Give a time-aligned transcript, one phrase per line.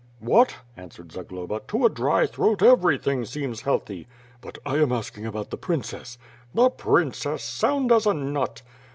[0.17, 1.61] "What?" answered Zagloba.
[1.67, 4.07] "To a dry throat everything seems healthy."
[4.41, 6.17] "But I am asking about the princess."
[6.55, 8.63] "The princess, sound as a nut!"